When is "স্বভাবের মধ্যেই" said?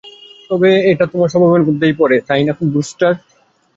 1.33-1.95